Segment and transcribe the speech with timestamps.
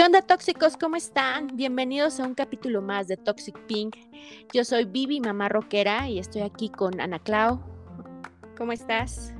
[0.00, 0.78] ¿Qué onda tóxicos?
[0.78, 1.48] ¿Cómo están?
[1.58, 3.96] Bienvenidos a un capítulo más de Toxic Pink.
[4.50, 7.60] Yo soy Vivi, mamá rockera, y estoy aquí con Ana Clau.
[8.56, 9.34] ¿Cómo estás?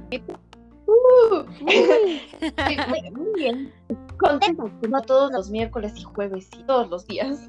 [0.86, 3.72] Uh, muy bien.
[4.18, 7.48] Contento, como todos los miércoles y jueves y todos los días.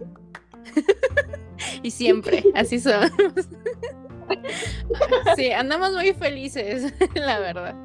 [1.84, 3.12] y siempre, así son.
[5.36, 7.76] sí, andamos muy felices, la verdad.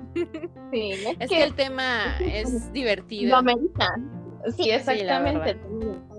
[0.70, 3.30] Sí, es, que, el tema es divertido.
[3.30, 3.93] Lo amerita.
[4.55, 5.57] Sí, exactamente.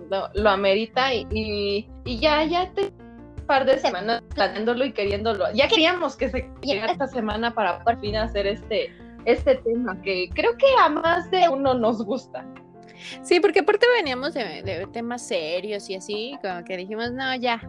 [0.10, 5.46] lo, amerita y, y, ya, ya te un par de semanas planeándolo y queriéndolo.
[5.54, 8.94] Ya queríamos que se llegara esta semana para por fin hacer este,
[9.26, 12.46] este tema que creo que a más de uno nos gusta.
[13.22, 17.62] Sí, porque aparte veníamos de, temas serios y así, como que dijimos, no, ya.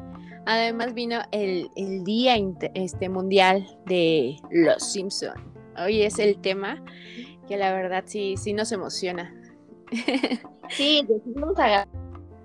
[0.47, 2.35] Además vino el, el Día
[2.75, 5.35] este, Mundial de los Simpson.
[5.77, 6.83] Hoy es el tema
[7.47, 9.35] que la verdad sí, sí nos emociona.
[10.71, 11.87] Sí, decidimos a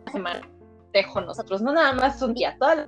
[0.10, 0.42] semana
[0.94, 2.86] festejo nosotros, no nada más un día, todo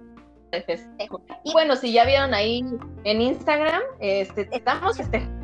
[0.52, 1.22] el festejo.
[1.44, 2.64] Y bueno, si ya vieron ahí
[3.04, 5.36] en Instagram, este, estamos festejando.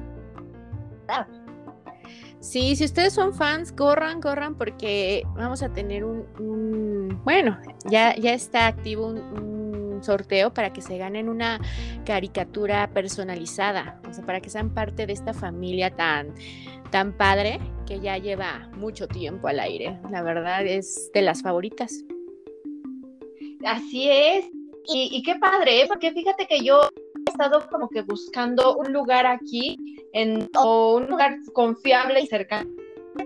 [2.39, 8.33] Sí, si ustedes son fans, corran, corran, porque vamos a tener un, bueno, ya, ya
[8.33, 11.59] está activo un sorteo para que se ganen una
[12.05, 16.33] caricatura personalizada, o sea, para que sean parte de esta familia tan,
[16.91, 19.99] tan padre que ya lleva mucho tiempo al aire.
[20.11, 22.03] La verdad es de las favoritas.
[23.65, 24.45] Así es.
[24.93, 25.85] Y, qué padre, ¿eh?
[25.87, 29.77] porque fíjate que yo he estado como que buscando un lugar aquí,
[30.11, 32.69] en, o un lugar confiable y cercano,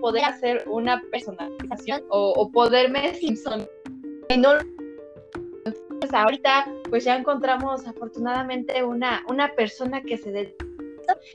[0.00, 3.66] poder hacer una personalización o, o poderme Simpson.
[4.28, 4.50] Y no
[6.12, 10.66] ahorita pues ya encontramos afortunadamente una, una persona que se dedica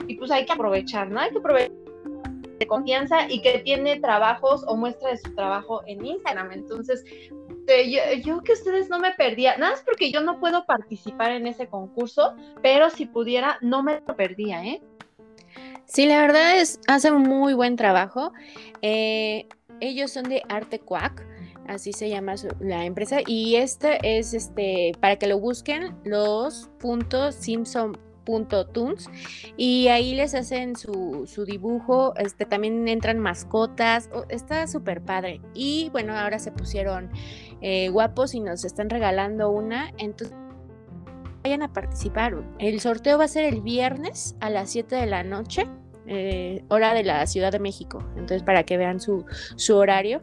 [0.08, 1.20] y pues hay que aprovechar, ¿no?
[1.20, 1.72] Hay que aprovechar
[2.62, 6.52] de confianza y que tiene trabajos o muestra de su trabajo en Instagram.
[6.52, 7.04] Entonces,
[8.24, 11.68] yo, que ustedes no me perdía, nada más porque yo no puedo participar en ese
[11.68, 14.82] concurso, pero si pudiera, no me lo perdía, ¿eh?
[15.86, 18.32] Sí, la verdad es, hace un muy buen trabajo.
[18.82, 19.48] Eh,
[19.80, 21.26] ellos son de Arte Quack
[21.68, 27.36] así se llama la empresa y este es este para que lo busquen los puntos
[27.36, 27.98] Simpson
[29.58, 35.42] y ahí les hacen su, dibujo, este, también entran mascotas, está súper padre.
[35.54, 37.10] Y bueno, ahora se pusieron
[37.62, 40.36] eh, guapos y nos están regalando una, entonces
[41.44, 42.44] vayan a participar.
[42.60, 45.68] El sorteo va a ser el viernes a las 7 de la noche,
[46.08, 50.22] eh, hora de la Ciudad de México, entonces para que vean su, su horario.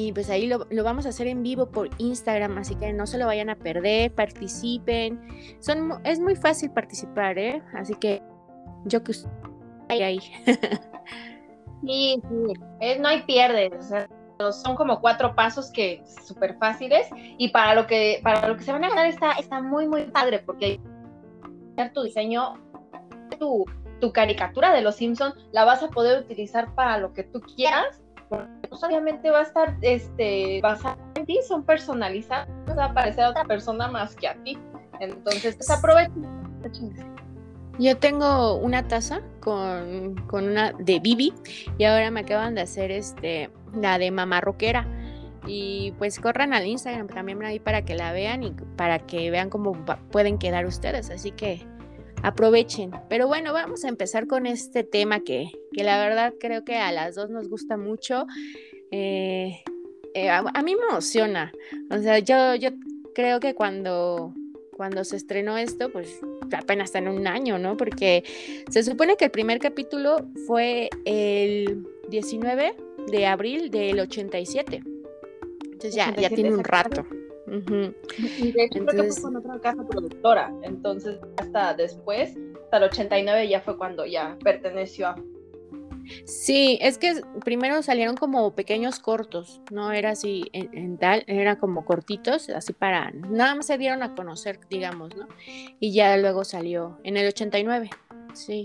[0.00, 3.18] Y pues ahí lo, vamos a hacer en vivo por Instagram, así que no se
[3.18, 5.20] lo vayan a perder, participen.
[5.58, 7.60] Son, es muy fácil participar, ¿eh?
[7.74, 8.22] Así que
[8.84, 9.12] yo que
[9.88, 10.20] ahí,
[11.84, 12.22] sí,
[13.00, 14.08] no hay pierde, o sea,
[14.52, 18.70] son como cuatro pasos que súper fáciles y para lo que para lo que se
[18.70, 20.80] van a ganar está, está muy muy padre porque
[21.92, 22.54] tu diseño
[23.40, 23.64] tu,
[24.00, 28.00] tu caricatura de los Simpsons la vas a poder utilizar para lo que tú quieras
[28.28, 33.30] pues, obviamente va a estar este, basada en ti, son personalizadas, va a aparecer a
[33.30, 34.58] otra persona más que a ti.
[35.00, 36.26] Entonces, pues aprovechen.
[37.78, 41.32] Yo tengo una taza con, una de Bibi
[41.78, 44.86] y ahora me acaban de hacer este la de mamá rockera.
[45.46, 49.48] Y pues corran al Instagram también ahí para que la vean y para que vean
[49.48, 49.72] cómo
[50.10, 51.08] pueden quedar ustedes.
[51.10, 51.64] Así que
[52.22, 52.90] aprovechen.
[53.08, 57.14] Pero bueno, vamos a empezar con este tema que, la verdad creo que a las
[57.14, 58.26] dos nos gusta mucho.
[58.90, 59.62] Eh,
[60.14, 61.52] eh, a, mí me emociona.
[61.90, 62.70] O sea, yo, yo
[63.14, 64.34] creo que cuando,
[64.76, 66.20] cuando se estrenó esto, pues
[66.56, 67.76] apenas está en un año, ¿no?
[67.76, 68.24] Porque
[68.70, 72.76] se supone que el primer capítulo fue el 19
[73.10, 74.82] de abril del 87.
[75.64, 77.06] Entonces ya, ya tiene un rato.
[78.38, 82.82] Y de hecho creo que fue con otra casa productora, entonces hasta después, hasta el
[82.84, 85.16] 89 ya fue cuando ya perteneció a...
[86.24, 91.84] Sí, es que primero salieron como pequeños cortos, no era así en, tal, eran como
[91.84, 95.28] cortitos, así para, nada más se dieron a conocer, digamos, ¿no?
[95.80, 97.90] Y ya luego salió en el 89,
[98.32, 98.64] sí,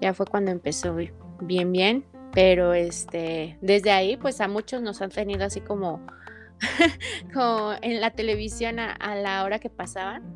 [0.00, 0.96] ya fue cuando empezó
[1.40, 6.04] bien, bien, pero este, desde ahí pues a muchos nos han tenido así como
[7.34, 10.34] como en la televisión a, la hora que pasaban.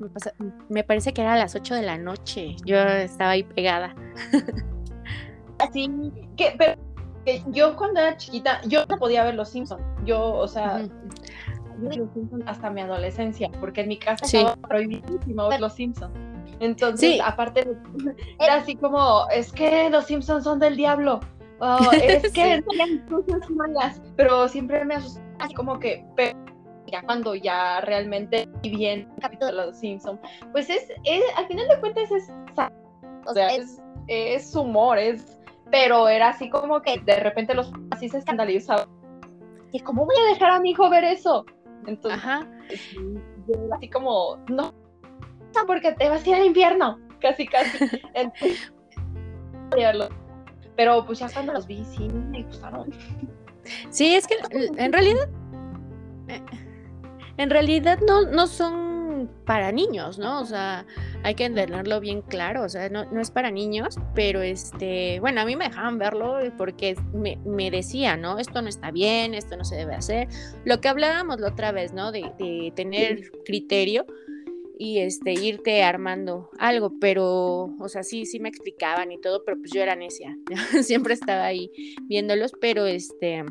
[0.68, 2.56] Me, parece que era a las 8 de la noche.
[2.64, 3.94] Yo estaba ahí pegada.
[5.58, 5.90] Así
[6.36, 6.80] que, pero
[7.48, 9.82] yo cuando era chiquita, yo no podía ver Los Simpsons.
[10.04, 10.88] Yo, o sea,
[11.80, 16.12] Los Simpsons hasta mi adolescencia, porque en mi casa estaba prohibidísimo ver Los Simpsons.
[16.60, 17.66] Entonces, aparte,
[18.40, 21.20] era así como, es que Los Simpsons son del diablo
[21.60, 22.62] Oh, es que
[23.10, 26.04] cosas malas, pero siempre me asusta así como que
[26.86, 30.20] ya cuando ya realmente bien el capítulo de los Simpsons,
[30.52, 32.32] pues es, es, al final de cuentas es,
[33.26, 35.38] o sea, es, es humor, es,
[35.70, 38.88] pero era así como que de repente los así se escandalizaban.
[39.72, 41.44] ¿Y cómo voy a dejar a mi hijo ver eso?
[41.86, 42.48] Entonces, Ajá.
[43.76, 44.72] así como, no,
[45.66, 47.78] porque te vas a ir al infierno, casi, casi.
[50.76, 52.90] pero pues ya cuando los vi, sí, me gustaron.
[53.90, 55.28] Sí, es que en realidad
[57.38, 60.40] en realidad no, no son para niños, ¿no?
[60.40, 60.84] O sea,
[61.22, 65.40] hay que tenerlo bien claro, o sea, no, no es para niños, pero este, bueno,
[65.40, 68.38] a mí me dejaban verlo porque me, me decían, ¿no?
[68.38, 70.28] Esto no está bien, esto no se debe hacer.
[70.64, 72.12] Lo que hablábamos la otra vez, ¿no?
[72.12, 74.04] De, de tener criterio
[74.78, 79.58] y este irte armando algo, pero o sea, sí sí me explicaban y todo, pero
[79.58, 80.36] pues yo era necia.
[80.82, 81.70] Siempre estaba ahí
[82.08, 83.44] viéndolos, pero este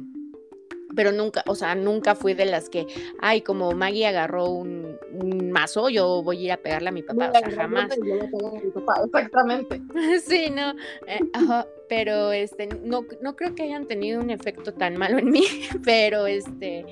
[0.95, 2.87] pero nunca, o sea, nunca fui de las que,
[3.19, 4.97] ay, como Maggie agarró un,
[5.51, 7.91] mazo, yo voy a ir a pegarle a mi papá, o sea, jamás.
[9.05, 9.81] exactamente.
[10.25, 10.71] sí, no,
[11.05, 11.19] eh,
[11.87, 15.43] pero este, no, no creo que hayan tenido un efecto tan malo en mí,
[15.85, 16.85] pero este,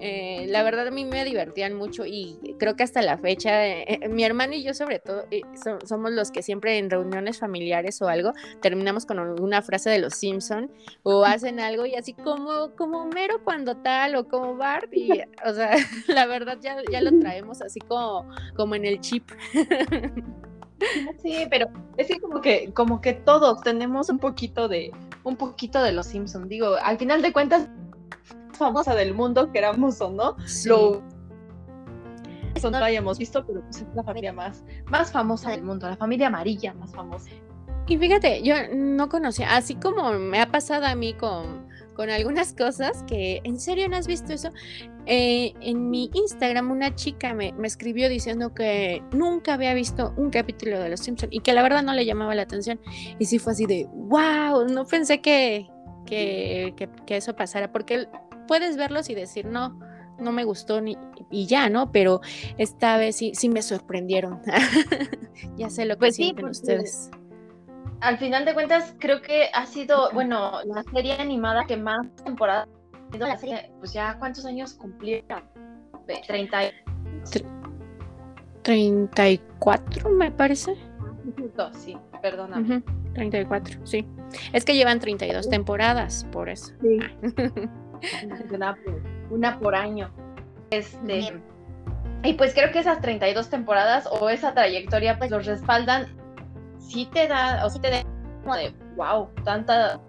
[0.00, 3.84] eh, la verdad a mí me divertían mucho y creo que hasta la fecha, eh,
[3.88, 5.24] eh, mi hermano y yo sobre todo
[5.84, 10.14] somos los que siempre en reuniones familiares o algo terminamos con una frase de los
[10.14, 10.70] Simpson
[11.02, 15.10] o hacen algo y así como, como Mero cuando tal o como Bart y
[15.44, 19.30] o sea, la verdad ya, ya lo traemos así como, como en el chip.
[21.20, 21.66] Sí, pero
[21.96, 24.92] es que como que, como que todos tenemos un poquito de,
[25.24, 26.48] un poquito de los Simpson.
[26.48, 27.68] Digo, al final de cuentas,
[28.58, 31.02] famosa del mundo, queramos o no, lo
[32.58, 35.88] eso no lo hayamos visto, pero pues es la familia más, más famosa del mundo,
[35.88, 37.30] la familia amarilla más famosa.
[37.86, 42.52] Y fíjate, yo no conocía, así como me ha pasado a mí con, con algunas
[42.52, 44.50] cosas, que en serio no has visto eso.
[45.06, 50.28] Eh, en mi Instagram una chica me, me, escribió diciendo que nunca había visto un
[50.28, 52.78] capítulo de Los Simpsons y que la verdad no le llamaba la atención.
[53.18, 55.66] Y sí fue así de, wow, no pensé que,
[56.04, 58.06] que, que, que eso pasara, porque
[58.48, 59.78] puedes verlos y decir, no,
[60.18, 60.98] no me gustó ni,
[61.30, 61.92] y ya, ¿no?
[61.92, 62.20] Pero
[62.56, 64.40] esta vez sí, sí me sorprendieron.
[65.56, 67.10] ya sé lo que pues sienten ustedes.
[68.00, 72.66] Al final de cuentas, creo que ha sido, bueno, la serie animada que más temporada
[73.16, 75.42] la serie, pues ya cuántos años cumplieron?
[76.26, 76.58] 30
[78.62, 80.74] 34 me parece.
[81.72, 82.82] Sí, perdóname.
[83.14, 84.06] 34, sí.
[84.52, 86.72] Es que llevan 32 temporadas, por eso.
[86.80, 86.98] Sí.
[89.30, 90.10] una, por, año.
[90.70, 91.40] Este,
[92.24, 96.06] y pues creo que esas 32 temporadas o esa trayectoria pues los respaldan,
[96.78, 98.02] sí te da, o sí te da
[98.42, 100.00] como de, wow, tanta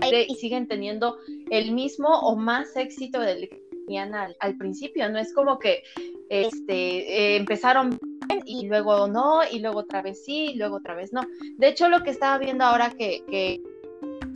[0.00, 1.18] y siguen teniendo
[1.50, 5.82] el mismo o más éxito del que tenían al, principio, no es como que
[6.28, 7.98] este, eh, empezaron
[8.44, 11.22] y luego no, y luego otra vez sí, y luego otra vez no.
[11.56, 13.62] De hecho, lo que estaba viendo ahora que, que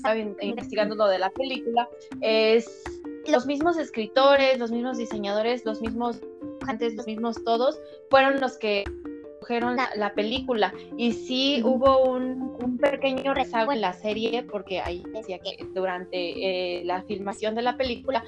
[0.03, 1.89] estaba investigando lo de la película,
[2.21, 2.83] es
[3.29, 6.21] los mismos escritores, los mismos diseñadores, los mismos
[6.67, 10.73] antes, los mismos todos, fueron los que produjeron la, película.
[10.97, 16.85] Y sí hubo un, pequeño rezago en la serie, porque ahí decía que durante eh,
[16.85, 18.25] la filmación de la película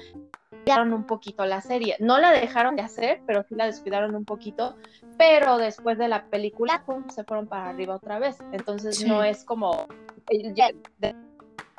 [0.51, 1.97] descuidaron un poquito la serie.
[1.99, 4.77] No la dejaron de hacer, pero sí la descuidaron un poquito.
[5.17, 8.37] Pero después de la película, se fueron para arriba otra vez.
[8.53, 9.87] Entonces no es como
[10.29, 10.69] eh, ya,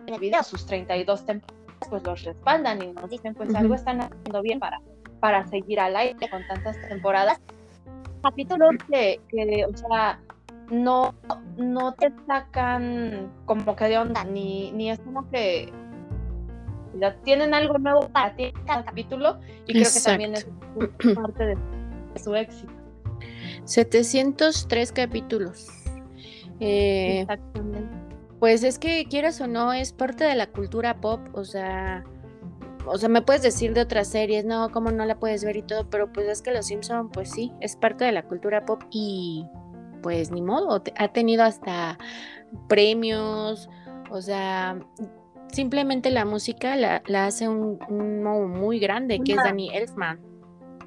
[0.07, 4.43] el video, sus 32 temporadas, pues los respaldan y nos dicen, pues algo están haciendo
[4.43, 4.81] bien para,
[5.21, 7.41] para seguir al aire con tantas temporadas.
[8.23, 10.21] Capítulos que, que o sea,
[10.71, 11.15] no,
[11.57, 15.73] no te sacan como que de onda, ni, ni es como que
[17.25, 20.49] tienen algo nuevo para ti cada capítulo y creo que también es
[21.15, 21.57] parte de
[22.23, 22.73] su éxito.
[23.65, 25.69] 703 capítulos.
[26.61, 28.06] Eh, Exactamente.
[28.39, 32.05] Pues es que quieras o no, es parte de la cultura pop, o sea,
[32.87, 35.63] o sea, me puedes decir de otras series, no, cómo no la puedes ver y
[35.63, 38.83] todo, pero pues es que Los Simpson, pues sí, es parte de la cultura pop
[38.91, 39.47] y
[40.03, 41.99] pues ni modo, ha tenido hasta
[42.69, 43.69] premios,
[44.11, 44.79] o sea,
[45.49, 50.21] simplemente la música la, hace un, un muy grande, que es Danny Elfman.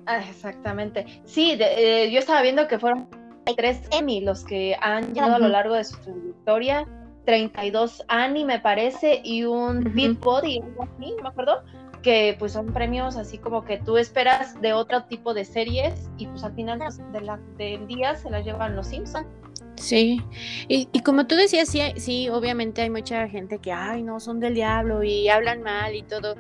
[0.05, 1.05] Ah, exactamente.
[1.25, 3.09] Sí, eh, yo estaba viendo que fueron
[3.57, 6.85] tres Emmy los que han llegado a lo largo de su trayectoria
[7.29, 11.62] 32 Annie, me parece, y un Beat Body, algo así, me acuerdo,
[12.01, 16.25] que pues son premios así como que tú esperas de otro tipo de series y
[16.25, 16.79] pues al final
[17.12, 19.27] de la, del día se las llevan los Simpsons.
[19.75, 20.24] Sí,
[20.67, 24.55] y, como tú decías, sí, sí, obviamente hay mucha gente que, ay, no, son del
[24.55, 26.36] diablo y hablan mal y todo.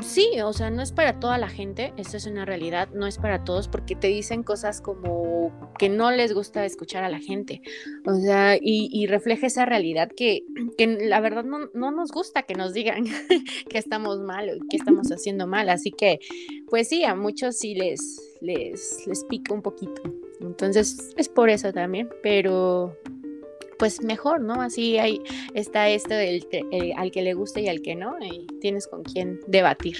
[0.00, 3.18] Sí, o sea, no es para toda la gente, esto es una realidad, no es
[3.18, 7.62] para todos porque te dicen cosas como que no les gusta escuchar a la gente,
[8.04, 10.42] o sea, y, refleja esa realidad que,
[10.76, 13.04] que la verdad no, no, nos gusta que nos digan
[13.68, 16.18] que estamos mal o que estamos haciendo mal, así que,
[16.68, 20.02] pues sí, a muchos sí les, les, les pica un poquito.
[20.40, 22.96] Entonces es por eso también, pero
[23.78, 24.60] pues mejor, ¿no?
[24.60, 25.20] Así hay,
[25.54, 26.46] está esto del
[26.96, 29.96] al que le gusta y al que no, y tienes con quién debatir.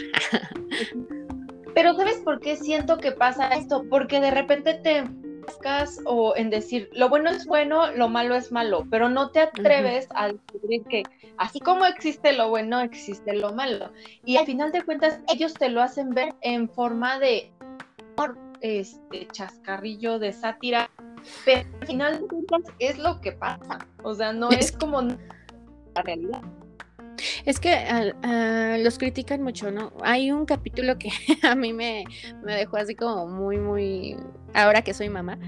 [1.75, 3.85] Pero ¿sabes por qué siento que pasa esto?
[3.91, 5.05] Porque de repente te
[5.47, 9.41] enfocas o en decir lo bueno es bueno, lo malo es malo, pero no te
[9.41, 11.03] atreves a descubrir que
[11.37, 13.93] así como existe lo bueno, existe lo malo.
[14.25, 17.53] Y al final de cuentas ellos te lo hacen ver en forma de
[18.63, 20.91] este chascarrillo de sátira,
[21.45, 22.27] pero al final
[22.79, 26.43] es lo que pasa, o sea, no es, como la realidad.
[27.45, 28.13] Es que
[28.83, 29.93] los critican mucho, ¿no?
[30.03, 31.11] Hay un capítulo que
[31.43, 32.05] a mí me,
[32.43, 34.17] me dejó así como muy, muy,
[34.55, 35.39] ahora que soy mamá,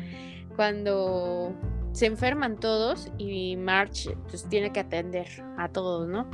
[0.57, 1.55] cuando
[1.99, 5.26] se enferman todos y March pues tiene que atender
[5.57, 6.31] a todos, ¿no?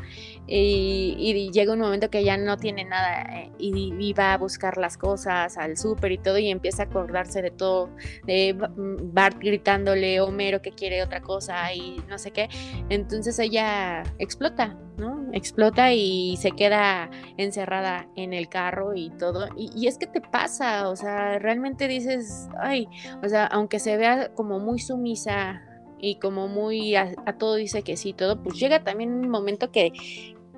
[0.46, 4.98] Y, llega un momento que ya no tiene nada eh, y, va a buscar las
[4.98, 7.88] cosas al súper y todo y empieza a acordarse de todo,
[8.26, 12.50] de Bart gritándole Homero que quiere otra cosa y no sé qué.
[12.90, 15.26] Entonces ella explota, ¿no?
[15.32, 19.48] Explota y se queda encerrada en el carro y todo.
[19.56, 22.88] Y, y es que te pasa, o sea, realmente dices, ay,
[23.22, 25.62] o sea, aunque se vea como muy sumisa
[26.04, 29.92] y como muy a, todo dice que sí, todo, pues llega también un momento que,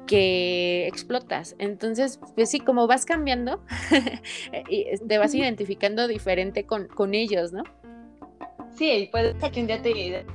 [0.07, 1.55] que explotas.
[1.59, 3.63] Entonces, pues sí, como vas cambiando,
[5.09, 7.63] te vas identificando diferente con, con ellos, ¿no?
[8.75, 10.27] Sí, y puede ser que un día te...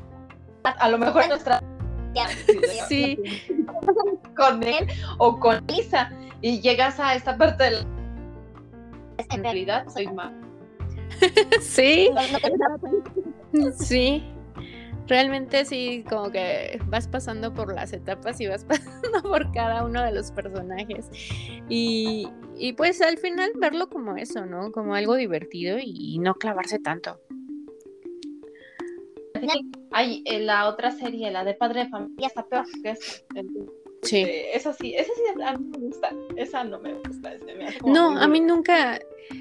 [0.64, 1.62] A lo mejor nuestra...
[2.88, 3.18] Sí.
[4.36, 6.12] con él o con Lisa
[6.42, 7.86] y llegas a esta parte de la...
[9.32, 10.32] En realidad soy más.
[11.62, 12.10] sí.
[13.78, 14.24] sí
[15.12, 20.02] realmente sí, como que vas pasando por las etapas y vas pasando por cada uno
[20.04, 21.10] de los personajes.
[21.68, 22.28] Y,
[22.78, 24.72] pues al final verlo como eso, ¿no?
[24.72, 27.20] Como algo divertido y no clavarse tanto.
[29.92, 33.26] Hay eh, la otra serie, la de Padre de Familia, está peor que es.
[34.04, 34.18] Sí.
[34.18, 36.10] Eh, esa sí, esa sí a mí me gusta.
[36.36, 37.34] Esa no me gusta.
[37.86, 39.00] no, a mí nunca.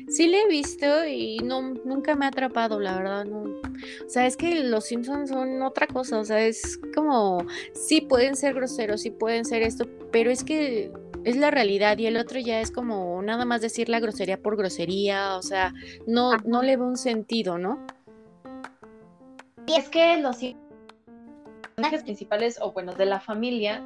[0.09, 3.25] Sí la he visto y no, nunca me ha atrapado, la verdad.
[3.25, 3.43] No.
[3.43, 6.19] O sea, es que los Simpsons son otra cosa.
[6.19, 7.45] O sea, es como.
[7.73, 10.93] Sí pueden ser groseros, sí pueden ser esto, pero es que
[11.25, 14.57] es la realidad y el otro ya es como nada más decir la grosería por
[14.57, 15.37] grosería.
[15.37, 15.73] O sea,
[16.07, 17.87] no, no le veo un sentido, ¿no?
[19.67, 20.39] Y es que los
[21.77, 23.85] personajes principales, o bueno, de la familia,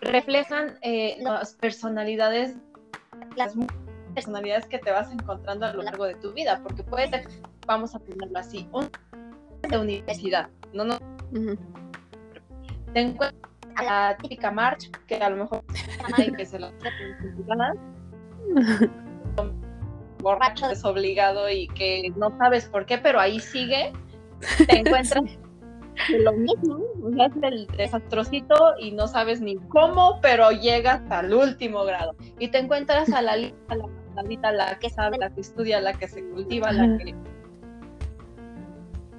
[0.00, 2.56] reflejan eh, las personalidades,
[3.36, 3.54] las
[4.14, 7.28] personalidades que te vas encontrando a lo largo de tu vida, porque puede ser,
[7.66, 8.90] vamos a ponerlo así, un
[9.68, 10.98] de universidad, no, no.
[12.92, 15.64] Te encuentras a la típica March, que a lo mejor
[16.36, 16.72] que se la
[20.22, 23.92] borracho desobligado y que no sabes por qué, pero ahí sigue,
[24.66, 25.24] te encuentras
[26.18, 26.80] lo mismo,
[27.18, 32.58] es el desastrosito y no sabes ni cómo, pero llegas al último grado y te
[32.58, 36.72] encuentras a la a la la que sabe, la que estudia, la que se cultiva,
[36.72, 37.14] la que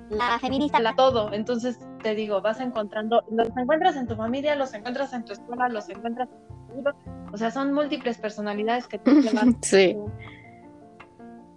[0.10, 1.32] la feminista, la todo.
[1.34, 5.70] Entonces te digo, vas encontrando, los encuentras en tu familia, los encuentras en tu escuela,
[5.70, 6.90] los encuentras en tu
[7.34, 9.58] o sea, son múltiples personalidades que te llevan.
[9.62, 9.98] Sí.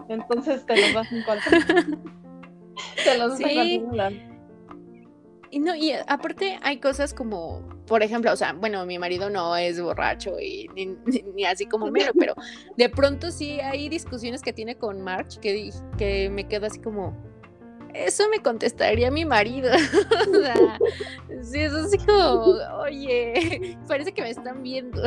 [0.09, 1.99] Entonces te los vas encontrando.
[3.19, 4.35] los encontrando.
[5.55, 9.55] Y no, y aparte hay cosas como, por ejemplo, o sea, bueno, mi marido no
[9.57, 12.35] es borracho y ni, así como mero, pero
[12.77, 17.17] de pronto sí hay discusiones que tiene con March que, que me quedo así como,
[17.95, 19.71] eso me contestaría mi marido.
[20.29, 20.79] o sea,
[21.41, 25.03] sí, eso así como, oye, parece que me están viendo.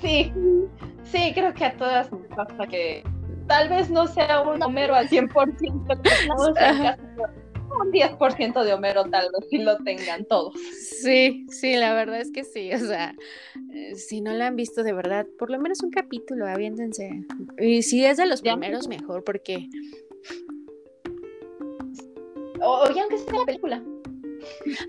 [0.00, 0.32] sí,
[1.02, 3.02] sí, creo que a todas nos pasa que
[3.46, 7.36] tal vez no sea un número al 100%, pero
[7.80, 10.54] un 10% de Homero tal vez si lo tengan todos.
[11.02, 13.14] Sí, sí, la verdad es que sí, o sea,
[13.72, 17.24] eh, si no la han visto de verdad, por lo menos un capítulo, aviéntense.
[17.58, 19.68] Y si es de los primeros, mejor, porque...
[22.60, 23.82] O, aunque sea la película.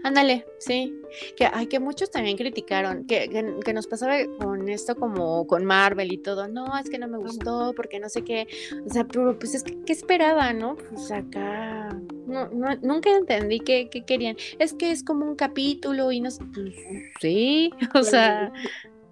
[0.04, 0.94] Ándale, sí.
[1.36, 3.30] Que hay que muchos también criticaron, que,
[3.64, 6.48] que, nos pasaba con esto como con Marvel y todo.
[6.48, 8.48] No, es que no me gustó, porque no sé qué.
[8.86, 10.76] O sea, pero pues es que, ¿qué esperaba, no?
[10.76, 11.90] Pues acá.
[12.28, 14.36] No, no, nunca entendí qué, qué querían.
[14.60, 16.44] Es que es como un capítulo y no sé.
[16.54, 16.76] Pues,
[17.22, 18.52] sí, o sea.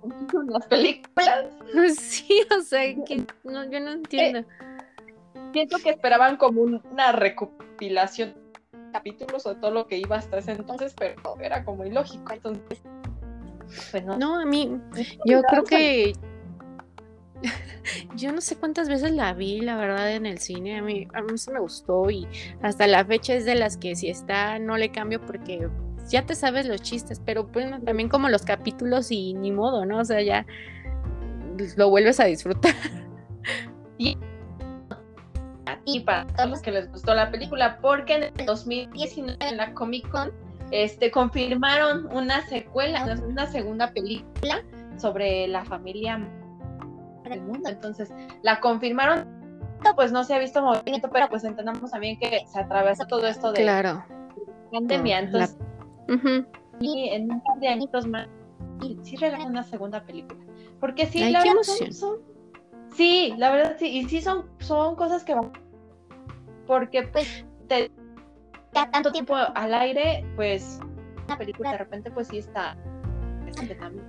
[0.47, 1.45] Las películas.
[1.97, 4.39] Sí, o sea, que no, yo no entiendo.
[4.39, 4.45] Eh,
[5.51, 8.44] siento que esperaban como una recopilación
[8.95, 12.31] capítulos de todo lo que iba hasta ese entonces, pero era como ilógico.
[12.31, 12.81] Entonces,
[13.91, 14.39] pues no.
[14.39, 14.79] a mí,
[15.25, 16.13] yo creo que
[18.15, 20.77] yo no sé cuántas veces la vi, la verdad, en el cine.
[20.77, 22.25] A mí, a mí sí me gustó y
[22.61, 25.67] hasta la fecha es de las que si está no le cambio porque
[26.07, 29.99] ya te sabes los chistes, pero bueno, también como los capítulos y ni modo, ¿no?
[29.99, 30.45] O sea, ya
[31.75, 32.73] lo vuelves a disfrutar.
[33.97, 34.17] Y
[35.85, 39.73] y para todos los que les gustó la película, porque en el 2019 en la
[39.73, 40.31] Comic Con
[40.71, 44.63] este, confirmaron una secuela, una segunda película
[44.97, 46.27] sobre la familia
[47.29, 47.69] del mundo.
[47.69, 48.11] Entonces,
[48.41, 49.27] la confirmaron,
[49.95, 53.51] pues no se ha visto movimiento, pero pues entendamos también que se atravesó todo esto
[53.51, 54.03] de claro.
[54.71, 55.19] pandemia.
[55.19, 55.57] Entonces,
[56.79, 58.27] y en un par de añitos más,
[59.03, 60.39] sí regalan una segunda película.
[60.79, 61.61] Porque sí, la verdad
[61.91, 62.17] son,
[62.91, 65.51] sí, la verdad sí, y sí son, son cosas que van
[66.65, 67.91] porque pues te
[68.73, 70.79] da tanto tiempo al aire, pues
[71.25, 72.77] una película de repente pues sí está
[73.79, 74.05] también.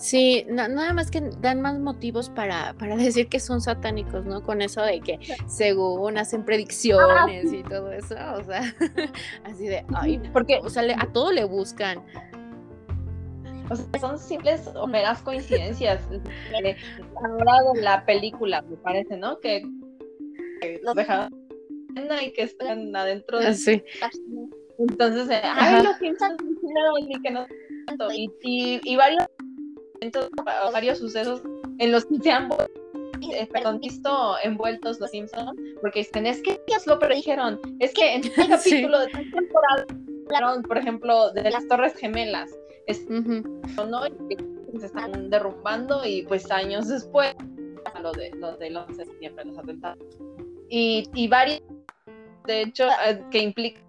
[0.00, 4.42] Sí, nada más que dan más motivos para, para decir que son satánicos, ¿no?
[4.42, 8.62] Con eso de que según hacen predicciones y todo eso, o sea,
[9.44, 12.02] así de, ay, porque, o sea, a todo le buscan.
[13.68, 16.02] O sea, son simples o meras coincidencias.
[17.22, 19.38] Ahora de la película, me parece, ¿no?
[19.38, 19.62] Que,
[20.60, 21.39] que los dejaron
[22.22, 23.82] y que están adentro de sí.
[24.78, 25.84] entonces eh, ay
[27.08, 27.46] y que no
[28.12, 29.26] y, y, y varios
[30.72, 31.42] varios sucesos
[31.78, 32.48] en los que se han
[33.32, 38.14] eh, perdón, visto envueltos los Simpsons, porque dicen, es que ellos lo predijeron, es que
[38.14, 39.86] en el capítulo de esta temporada
[40.26, 42.50] hablaron, por ejemplo, de las Torres Gemelas,
[42.86, 44.06] es, ¿no?
[44.06, 47.34] Y se están derrumbando y pues años después,
[48.00, 49.98] lo de los de los septiembre, los atentados.
[50.68, 51.60] Y, y varios
[52.46, 53.80] de hecho, eh, que implica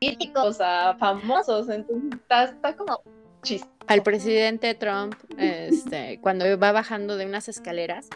[0.00, 3.00] políticos, a famosos, entonces está, como
[3.42, 3.68] chiste.
[3.86, 8.08] Al presidente Trump, este, cuando va bajando de unas escaleras,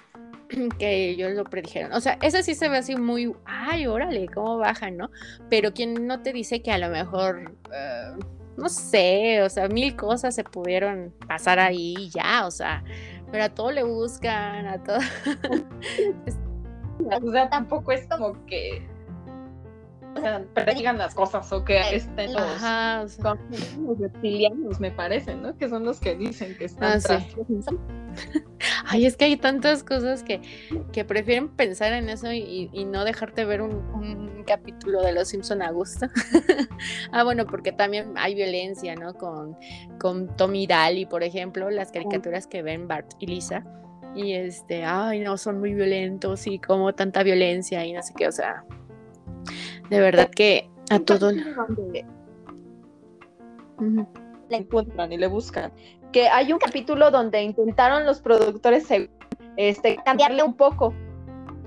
[0.79, 1.93] que ellos lo predijeron.
[1.93, 5.11] O sea, eso sí se ve así muy, ay, órale, cómo bajan, ¿no?
[5.49, 8.13] Pero quien no te dice que a lo mejor, eh,
[8.57, 12.85] no sé, o sea, mil cosas se pudieron pasar ahí ya, o sea,
[13.31, 14.99] pero a todo le buscan, a todo.
[17.23, 18.87] o sea, tampoco es como que
[20.55, 23.19] predigan las cosas o que estén los,
[23.99, 25.57] reptilianos, me parece, ¿no?
[25.57, 27.27] Que son los que dicen que están ah,
[28.87, 30.41] Ay, es que hay tantas cosas que,
[30.93, 35.71] que prefieren pensar en eso y, no dejarte ver un, capítulo de Los Simpson a
[35.71, 36.07] gusto.
[37.13, 39.15] ah, bueno, porque también hay violencia, ¿no?
[39.15, 39.57] Con,
[40.01, 43.65] con Tommy Daly, por ejemplo, las caricaturas que ven Bart y Lisa.
[44.15, 48.27] Y este, ay, no, son muy violentos y como tanta violencia y no sé qué,
[48.27, 48.65] o sea,
[49.93, 51.31] de verdad que a todo.
[51.33, 52.07] Le
[54.51, 55.71] encuentran y le buscan.
[56.13, 58.87] Que hay un capítulo donde intentaron los productores
[59.57, 60.95] este, cambiarle un poco.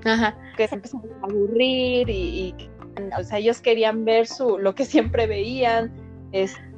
[0.04, 0.36] Ajá.
[0.58, 2.56] Que se empezaron a aburrir y,
[3.18, 5.92] o sea, ellos querían ver su, lo que siempre veían,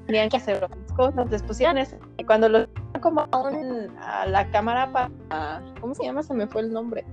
[0.06, 1.98] tenían que hacer otras cosas, les pusieron eso.
[2.18, 2.68] Y cuando lo
[3.02, 6.24] como a, la cámara para, ¿cómo se llama?
[6.24, 7.06] Se me fue el nombre.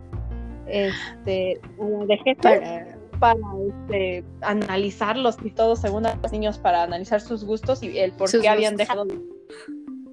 [0.66, 7.44] Este, de jefe para este, analizarlos y todo según a los niños para analizar sus
[7.44, 9.20] gustos y el por qué habían dejado de,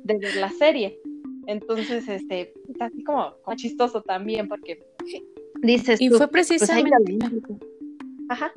[0.04, 1.00] ver la serie.
[1.48, 4.84] Entonces, este, está así como, chistoso también porque
[5.62, 7.18] dices y fue pues, precisamente
[8.30, 8.52] Ajá.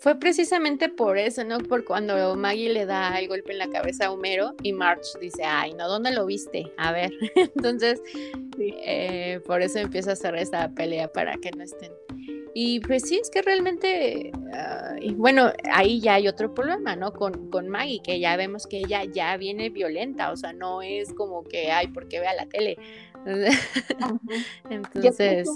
[0.00, 1.58] Fue precisamente por eso, ¿no?
[1.58, 5.44] Por cuando Maggie le da el golpe en la cabeza a Homero y March dice,
[5.44, 6.72] ay, no, ¿dónde lo viste?
[6.78, 7.12] A ver.
[7.36, 8.02] Entonces,
[8.58, 11.92] eh, por eso empieza a hacer esta pelea para que no estén
[12.54, 14.32] y pues sí, es que realmente,
[15.00, 17.12] y bueno, ahí ya hay otro problema, ¿no?
[17.12, 21.14] Con, con Maggie, que ya vemos que ella ya viene violenta, o sea, no es
[21.14, 22.76] como que, ay, porque vea la tele.
[24.70, 25.48] Entonces...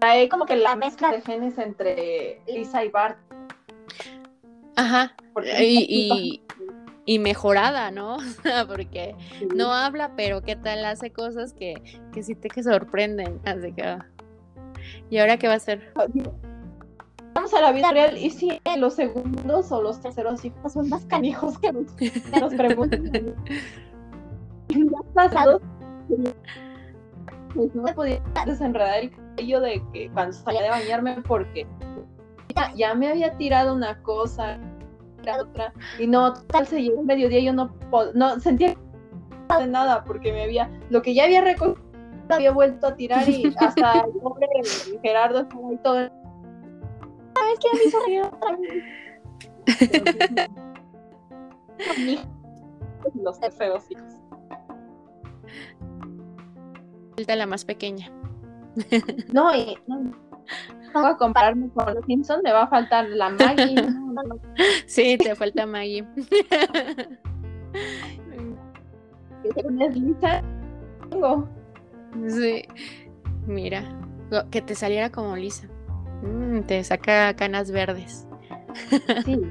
[0.00, 3.16] Hay como que la mezcla de genes entre Lisa y Bart.
[4.76, 5.16] Ajá.
[5.58, 6.42] Y,
[7.06, 8.18] y, mejorada, ¿no?
[8.68, 9.14] Porque
[9.54, 13.40] no habla, pero qué tal hace cosas que, que sí te que sorprenden.
[13.46, 13.96] Así que...
[15.10, 15.92] ¿Y ahora qué va a hacer?
[17.34, 21.04] vamos a la vida real y si los segundos o los terceros hijos son más
[21.04, 23.34] canijos que los, que los preguntan.
[25.14, 25.60] pasados
[27.54, 31.66] pues no me podía desenredar el cabello de que cuando salía de bañarme porque
[32.74, 34.58] ya, me había tirado una cosa,
[35.40, 37.74] otra, y no, tal se llegó el mediodía yo no,
[38.14, 38.76] no sentía
[39.68, 41.85] nada porque me había, lo que ya había recogido
[42.34, 44.46] había vuelto a tirar y hasta el pobre
[45.02, 45.96] Gerardo estaba ahí todo.
[47.34, 48.84] ¿Sabes qué me hizo reír otra vez?
[53.14, 54.12] los terceros hijos.
[57.16, 58.10] Falta la más pequeña.
[59.32, 60.12] No, y no,
[60.92, 63.86] voy a compararme con los Simpsons, me va a faltar la Maggie.
[64.86, 66.06] Sí, te falta Maggie.
[71.10, 71.48] Tengo.
[72.28, 72.64] Sí.
[73.46, 73.84] Mira,
[74.50, 75.68] que te saliera como Lisa.
[76.22, 78.26] Mm, te saca canas verdes.
[79.24, 79.40] Sí.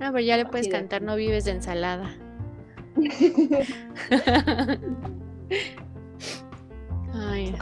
[0.00, 2.16] No, pero ya le puedes cantar, no vives de ensalada.
[7.12, 7.52] Ay.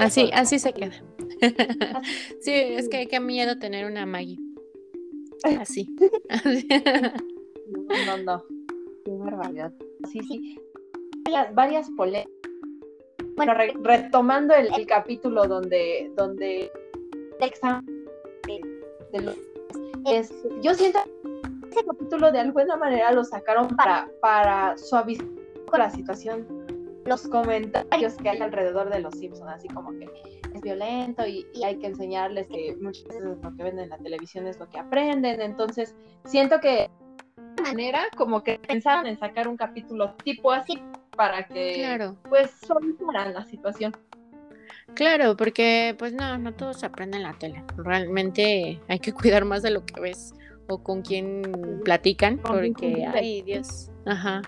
[0.00, 0.90] Así, así se queda.
[2.40, 4.40] sí, es que qué miedo tener una Maggie.
[5.60, 5.94] Así.
[7.88, 8.44] no, no, no.
[9.04, 9.72] Qué barbaridad.
[10.10, 10.58] Sí, sí.
[11.24, 12.50] Varias, varias polémicas.
[13.36, 16.70] Bueno, retomando el, capítulo donde, donde
[20.06, 25.26] es, yo siento que ese capítulo de alguna manera lo sacaron para, para suavizar
[25.72, 26.46] la situación
[27.06, 30.08] los comentarios que hay alrededor de los Simpsons, así como que
[30.54, 34.46] es violento y, hay que enseñarles que muchas veces lo que ven en la televisión
[34.46, 35.40] es lo que aprenden.
[35.40, 36.90] Entonces, siento que
[37.56, 40.82] de manera como que pensaron en sacar un capítulo tipo así
[41.20, 42.16] para que claro.
[42.30, 43.94] pues solucionaran la situación.
[44.94, 47.62] Claro, porque pues no, no todos aprenden la tele.
[47.76, 50.32] Realmente hay que cuidar más de lo que ves
[50.66, 54.40] o con quién platican, porque ay Dios, ajá.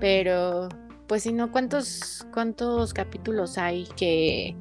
[0.00, 0.68] Pero
[1.06, 4.56] pues si no, ¿cuántos, cuántos capítulos hay que,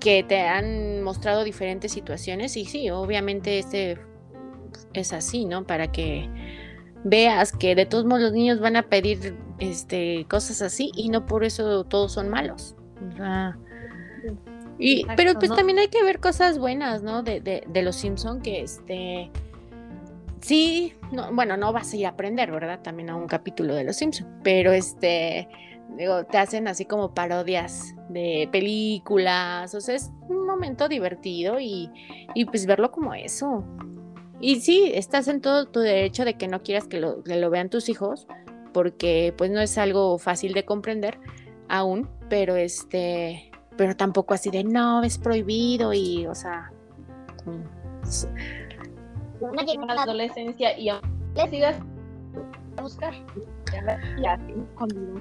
[0.00, 2.58] que te han mostrado diferentes situaciones?
[2.58, 3.98] Y sí, obviamente este
[4.92, 5.66] es así, ¿no?
[5.66, 6.28] Para que
[7.04, 11.26] veas que de todos modos los niños van a pedir este, cosas así y no
[11.26, 12.74] por eso todos son malos.
[14.78, 17.22] y, pero pues también hay que ver cosas buenas, ¿no?
[17.22, 19.30] De, de, de los Simpson que este
[20.44, 22.80] sí, no, bueno, no vas a ir a aprender, ¿verdad?
[22.82, 25.48] También a un capítulo de Los Simpsons, pero este,
[25.96, 31.90] digo, te hacen así como parodias de películas, o sea, es un momento divertido y,
[32.34, 33.64] y pues verlo como eso.
[34.44, 37.48] Y sí, estás en todo tu derecho de que no quieras que lo, que lo
[37.48, 38.26] vean tus hijos,
[38.74, 41.18] porque pues no es algo fácil de comprender
[41.70, 46.70] aún, pero este, pero tampoco así de no, es prohibido y, o sea,
[49.40, 51.76] una la adolescencia y le sigas
[52.76, 53.14] a buscar.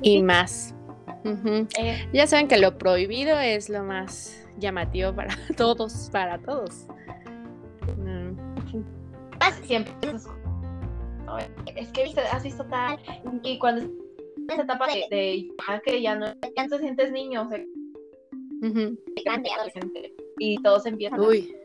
[0.02, 0.76] Y más.
[1.80, 6.88] Eh, ya saben que lo prohibido es lo más llamativo para todos, para todos.
[9.66, 9.94] Siempre.
[11.76, 13.00] Es que has visto tal.
[13.44, 13.90] Y cuando
[14.50, 17.64] esa etapa de, de que ya no, ya no te sientes niño, o sea,
[19.26, 20.14] grande, adolescente.
[20.40, 21.20] Y todos empiezan.
[21.20, 21.56] Uy.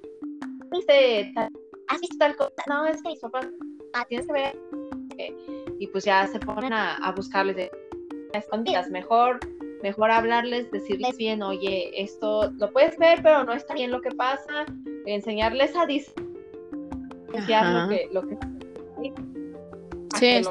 [0.71, 1.51] ¿Viste tal?
[1.89, 2.53] ¿has visto tal cosa?
[2.69, 3.49] No, es que mis papás,
[3.95, 4.59] ah, tienes que ver.
[5.79, 7.71] Y pues ya se ponen a, a buscarles de
[8.35, 8.91] escondidas.
[8.91, 9.41] Mejor,
[9.83, 14.11] mejor hablarles, decirles bien, oye, esto lo puedes ver, pero no está bien lo que
[14.11, 14.67] pasa.
[15.07, 15.87] Enseñarles a
[17.29, 18.39] lo que, lo que
[20.19, 20.43] sí,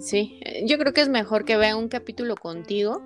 [0.00, 3.02] Sí, yo creo que es mejor que vea un capítulo contigo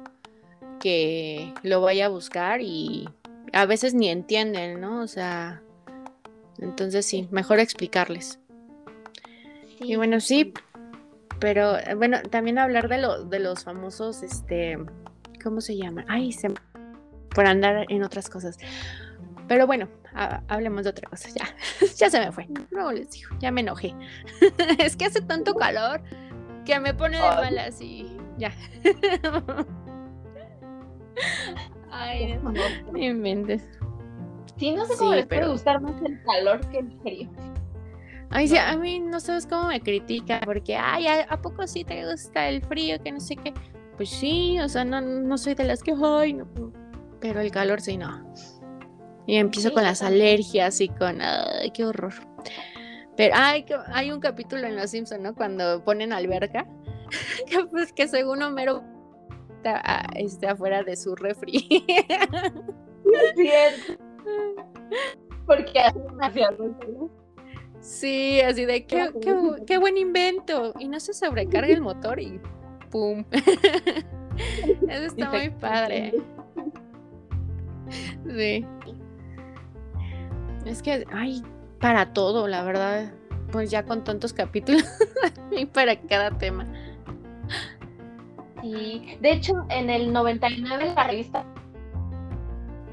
[0.78, 3.09] que lo vaya a buscar y
[3.52, 5.00] a veces ni entienden, ¿no?
[5.00, 5.62] O sea,
[6.59, 8.38] entonces sí, mejor explicarles.
[9.81, 10.52] y bueno, sí,
[11.40, 14.78] pero bueno, también hablar de, lo, de los famosos, este,
[15.42, 16.05] ¿cómo se llama?
[16.09, 16.48] Ay, se...
[17.35, 18.59] por andar en otras cosas.
[19.48, 21.29] Pero bueno, hablemos de otra cosa.
[21.31, 21.55] Ya,
[21.96, 22.46] ya se me fue.
[22.70, 23.94] No les digo, ya me enojé.
[24.79, 26.03] es que hace tanto calor
[26.64, 28.53] que me pone de malas y ya.
[31.90, 32.53] Ay, no,
[32.92, 33.68] me inventes.
[34.57, 37.31] Sí, no sé cómo les puede gustar más el calor que el frío.
[38.31, 42.11] Ay, sí, a mí no sabes cómo me critica, porque, ay, ¿a, poco sí te
[42.11, 42.96] gusta el frío?
[43.03, 43.53] Que no sé qué.
[43.96, 46.46] Pues sí, o sea, no, no soy de las que, ay, no,
[47.20, 48.33] pero el calor sí, no.
[49.27, 52.15] Y empiezo con las alergias y con, ay, qué horror.
[53.17, 55.35] Pero ay, hay un capítulo en Los Simpsons, ¿no?
[55.35, 56.67] Cuando ponen alberca,
[57.49, 58.83] que pues que según Homero
[59.57, 60.07] está, ah,
[60.49, 61.85] afuera de su refri.
[65.47, 66.41] Porque hace
[67.81, 69.11] Sí, así de qué,
[69.67, 70.73] qué, buen invento.
[70.79, 72.41] Y no se sobrecarga el motor y
[72.91, 73.25] ¡pum!
[74.89, 76.13] Eso está muy padre.
[78.27, 78.65] Sí.
[80.64, 81.42] Es que hay
[81.81, 83.12] para todo, la verdad.
[83.51, 84.85] Pues ya con tantos capítulos
[85.51, 86.66] y para cada tema.
[88.62, 91.44] Y de hecho, en el 99 la revista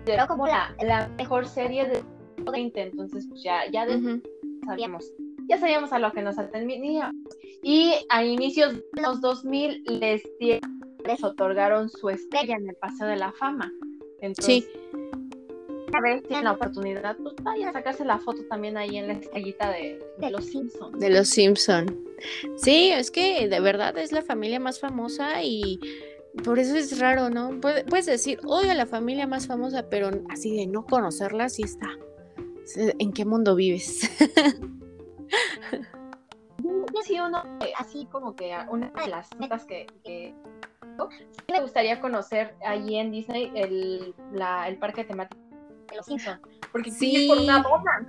[0.05, 2.03] era como la, mejor serie de
[2.51, 3.85] 20, entonces pues ya, ya
[4.65, 5.05] sabíamos,
[5.47, 7.13] ya sabíamos a lo que nos atendíamos.
[7.61, 13.17] Y a inicios de los 2000 les, les otorgaron su estrella en el Paseo de
[13.17, 13.71] la Fama.
[14.21, 14.88] Entonces, sí
[15.93, 19.13] a ver si la oportunidad, pues vaya a sacarse la foto también ahí en la
[19.13, 19.99] estrellita de,
[20.29, 20.99] los Simpsons.
[20.99, 21.93] De los Simpsons.
[22.57, 25.79] Sí, es que de verdad es la familia más famosa y
[26.43, 27.59] por eso es raro, ¿no?
[27.59, 31.87] Puedes decir, odio a la familia más famosa, pero así de no conocerla, sí está.
[32.75, 34.09] ¿En qué mundo vives?
[37.03, 37.43] sí, uno,
[37.77, 40.35] así como que una de las metas que, que
[41.51, 45.38] me gustaría conocer allí en Disney el, la, el parque temático
[45.95, 46.39] los Simpsons,
[46.71, 47.27] porque sí.
[47.27, 48.05] por una bomba.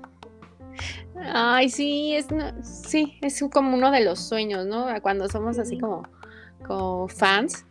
[1.33, 2.29] Ay, sí, es,
[2.63, 4.87] sí, es como uno de los sueños, ¿no?
[5.03, 6.03] Cuando somos así como,
[6.67, 7.67] como fans,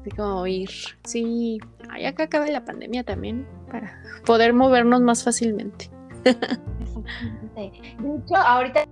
[0.00, 0.70] así como ir,
[1.04, 1.58] sí,
[1.90, 5.90] ay, acá acaba la pandemia también, para poder movernos más fácilmente.
[6.24, 8.84] De hecho, ahorita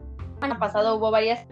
[0.43, 1.47] el pasado hubo varias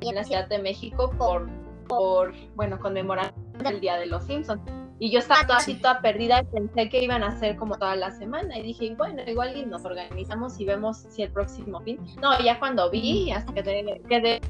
[0.00, 1.48] en la Ciudad de México por,
[1.88, 3.32] por bueno, conmemorar
[3.64, 4.60] el Día de los Simpsons.
[5.02, 7.96] Y yo estaba toda así, toda perdida y pensé que iban a ser como toda
[7.96, 8.56] la semana.
[8.56, 11.98] Y dije, bueno, igual y nos organizamos y vemos si el próximo fin.
[12.22, 13.64] No, ya cuando vi, hasta que
[14.08, 14.40] quedé,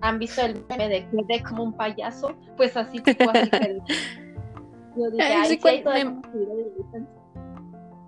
[0.00, 3.78] han visto el meme de quedé como un payaso, pues así tipo así que
[4.96, 5.60] yo dije, ay, sí,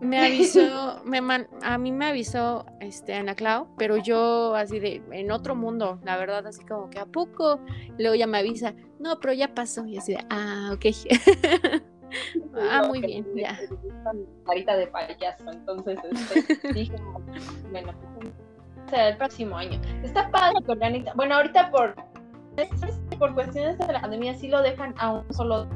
[0.03, 1.21] me avisó, me
[1.63, 6.17] a mí me avisó este Ana Clau, pero yo así de en otro mundo, la
[6.17, 7.61] verdad, así como que a poco,
[7.99, 10.87] luego ya me avisa, no, pero ya pasó, y así de, ah, ok.
[12.71, 13.59] ah, muy bien, ya.
[14.47, 16.97] Carita de payaso, entonces este, dije,
[17.71, 17.93] bueno,
[18.89, 19.81] será el próximo año.
[20.03, 21.97] Está padre que organiza, bueno, ahorita por,
[23.19, 25.67] por cuestiones de la pandemia sí lo dejan a un solo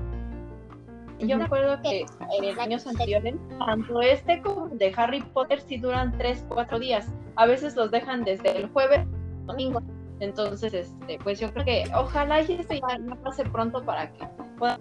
[1.19, 2.05] yo me acuerdo que
[2.39, 7.09] en años anteriores, tanto este como de Harry Potter sí duran 3, 4 días.
[7.37, 9.07] A veces los dejan desde el jueves
[9.47, 9.83] domingo.
[10.21, 14.27] Entonces, este, pues yo creo que ojalá y esto ya, pase pronto para que
[14.59, 14.81] puedan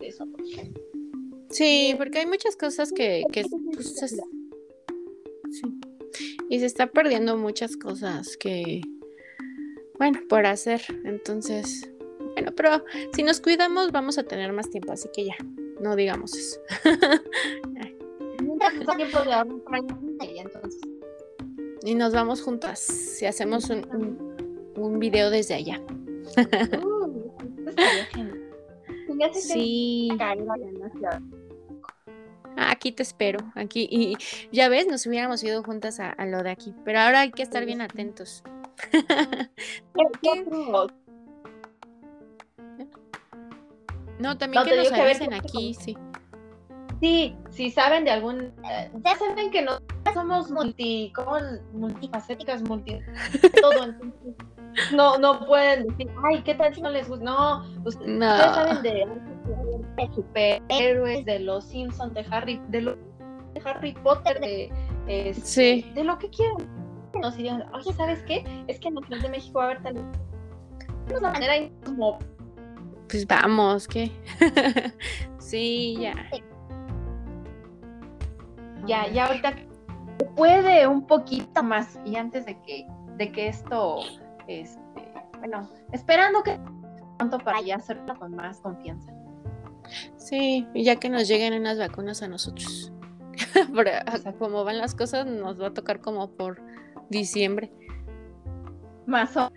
[0.00, 0.26] eso.
[1.50, 3.44] Sí, porque hay muchas cosas que, que
[3.74, 3.96] pues,
[5.50, 5.80] sí.
[6.48, 8.80] y se está perdiendo muchas cosas que,
[9.98, 10.80] bueno, por hacer.
[11.04, 11.90] Entonces,
[12.34, 15.36] bueno, pero si nos cuidamos vamos a tener más tiempo, así que ya,
[15.80, 16.60] no digamos eso.
[21.82, 25.80] y nos vamos juntas si hacemos un, un, video desde allá.
[29.32, 30.10] sí.
[32.56, 33.88] Aquí te espero, aquí.
[33.90, 34.16] Y
[34.52, 37.42] ya ves, nos hubiéramos ido juntas a, a lo de aquí, pero ahora hay que
[37.42, 38.42] estar bien atentos.
[44.20, 45.96] No, también que nos avisen aquí, sí.
[47.00, 49.78] Sí, si saben de algún, eh, ya saben que no
[50.12, 51.38] somos multi, como
[51.72, 52.98] multifacéticas, multi,
[53.62, 54.34] todo, entonces
[54.92, 57.24] no, no pueden decir, ay, ¿qué tal si no les gusta?
[57.24, 59.06] No, ustedes, saben de,
[60.14, 64.70] superhéroes, de los Simpsons, de Harry, de, de Harry Potter, de,
[65.06, 65.92] este, sí.
[65.94, 66.58] de lo que quieran.
[67.20, 68.44] Nos dirían, oye, ¿sabes qué?
[68.68, 69.94] Es que en el Club de México va a haber tal
[71.20, 72.18] la manera como
[73.10, 74.12] pues vamos, ¿qué?
[75.38, 76.30] sí, ya.
[78.86, 79.54] Ya, ya ahorita
[80.36, 84.00] puede un poquito más y antes de que de que esto
[84.46, 84.80] este,
[85.38, 86.58] bueno, esperando que
[87.18, 89.12] pronto para ya hacerlo con más confianza.
[90.16, 92.92] Sí, y ya que nos lleguen unas vacunas a nosotros.
[93.74, 93.90] Pero,
[94.38, 96.62] como van las cosas, nos va a tocar como por
[97.08, 97.72] diciembre.
[99.06, 99.50] Más o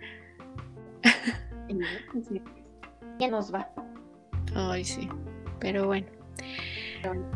[3.18, 3.70] ya nos va.
[4.54, 5.08] Ay, sí,
[5.60, 6.06] pero bueno.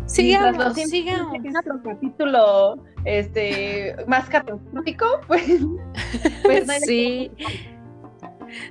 [0.06, 1.34] Sigamos, sigamos.
[1.44, 5.60] En otro capítulo este, más catastrófico, pues,
[6.42, 7.30] pues sí.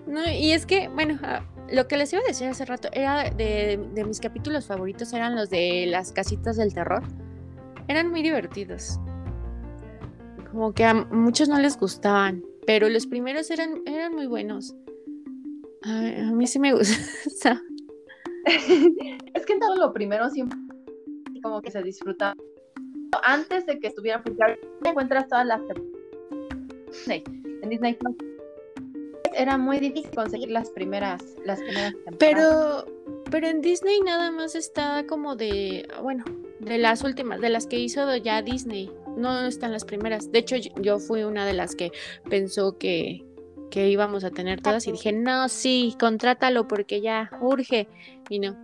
[0.06, 3.30] No, y es que, bueno, ah, lo que les iba a decir hace rato era
[3.30, 7.04] de, de, mis capítulos favoritos eran los de las casitas del terror.
[7.88, 9.00] Eran muy divertidos.
[10.52, 14.76] Como que a muchos no les gustaban, pero los primeros eran, eran muy buenos
[15.88, 17.62] a mí sí me gusta.
[18.46, 20.58] es que todo lo primero siempre
[21.38, 22.36] así como que se disfrutaba
[23.24, 25.62] antes de que estuviera porque encuentras todas las
[27.08, 28.16] en Disney Plus
[29.34, 32.18] era muy difícil conseguir las primeras las primeras temporadas.
[32.20, 32.86] Pero
[33.30, 36.24] pero en Disney nada más está como de bueno,
[36.60, 38.92] de las últimas, de las que hizo ya Disney.
[39.16, 40.32] No están las primeras.
[40.32, 41.92] De hecho, yo fui una de las que
[42.30, 43.26] pensó que,
[43.72, 47.88] que íbamos a tener todas y dije, no, sí, contrátalo porque ya urge.
[48.30, 48.56] Y no,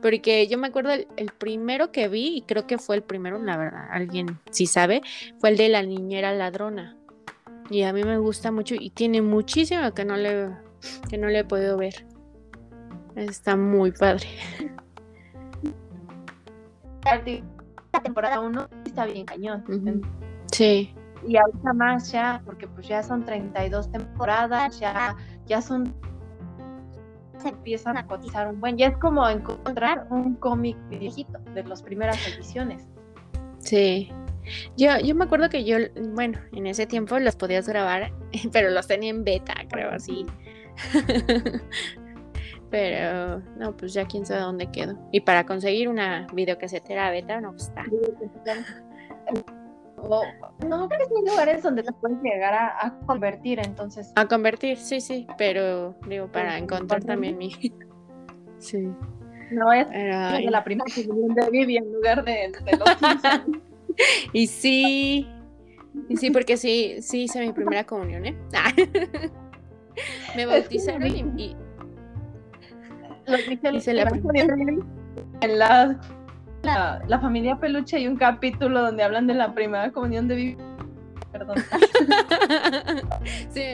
[0.00, 3.56] porque yo me acuerdo el, primero que vi, y creo que fue el primero, la
[3.56, 5.02] verdad, alguien si sabe,
[5.38, 6.96] fue el de la niñera ladrona.
[7.70, 10.50] Y a mí me gusta mucho y tiene muchísimo que no le,
[11.08, 12.06] que no le he podido ver.
[13.16, 14.28] Está muy padre.
[17.92, 19.64] La temporada 1 está bien cañón.
[20.50, 20.94] Sí.
[21.26, 25.94] Y ahorita más ya, porque pues ya son 32 temporadas, ya, ya son
[27.44, 28.76] se empiezan a cotizar un buen.
[28.76, 32.86] Ya es como encontrar un cómic viejito de las primeras ediciones.
[33.58, 34.10] Sí.
[34.76, 35.76] Yo, yo me acuerdo que yo,
[36.12, 38.12] bueno, en ese tiempo los podías grabar,
[38.52, 40.26] pero los tenía en beta, creo así.
[42.70, 44.98] pero no, pues ya quién sabe dónde quedó.
[45.12, 47.84] Y para conseguir una videocasetera beta, no pues está
[50.08, 54.12] no, creo que hay lugares donde te puedes llegar a, convertir, entonces.
[54.16, 57.52] A convertir, sí, sí, pero digo, para encontrar también mi.
[58.58, 58.88] sí.
[59.50, 62.88] No es de la primera comunión de Vivi en lugar de, los
[64.32, 65.28] Y sí,
[66.08, 68.36] y sí, porque sí, sí hice mi primera comunión, ¿eh?
[70.36, 71.56] Me bautizaron y, y...
[73.72, 74.54] hice la primera
[75.40, 75.58] en
[76.64, 80.56] la la, familia Peluche hay un capítulo donde hablan de la primera comunión de Vivi.
[81.32, 81.56] Perdón.
[83.50, 83.64] sí,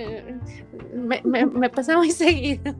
[0.94, 2.74] me, pasa muy seguido.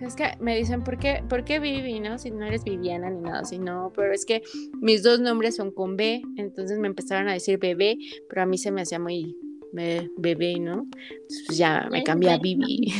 [0.00, 2.18] Es que me dicen, ¿por qué, ¿por qué Vivi, no?
[2.18, 4.42] Si no eres Viviana ni nada, si no, pero es que
[4.80, 8.58] mis dos nombres son con B, entonces me empezaron a decir bebé, pero a mí
[8.58, 9.36] se me hacía muy
[9.72, 10.86] bebé, ¿no?
[10.92, 12.92] Entonces pues ya me cambié a Vivi.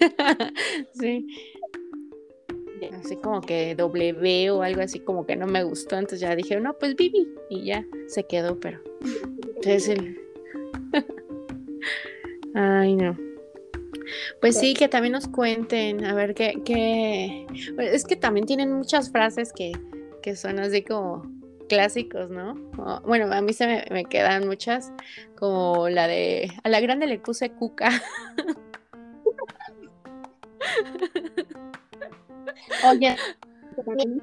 [0.94, 1.26] sí
[3.04, 6.60] así como que W o algo así como que no me gustó, entonces ya dije,
[6.60, 8.80] no, pues Vivi y ya se quedó, pero
[9.62, 10.20] es el...
[12.54, 13.16] Ay, no.
[14.40, 17.46] Pues sí, que también nos cuenten, a ver qué, qué...
[17.78, 19.72] Es que también tienen muchas frases que,
[20.22, 21.22] que son así como
[21.68, 22.54] clásicos, ¿no?
[23.06, 24.92] bueno, a mí se me, me, quedan muchas,
[25.36, 27.90] como la de, a la grande le puse cuca.
[32.88, 33.16] Oye,